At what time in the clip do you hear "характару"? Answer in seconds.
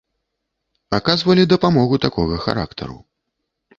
2.47-2.97